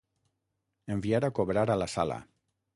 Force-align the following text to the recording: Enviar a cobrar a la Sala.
Enviar 0.95 1.21
a 1.27 1.31
cobrar 1.41 1.67
a 1.75 1.79
la 1.85 1.91
Sala. 1.97 2.21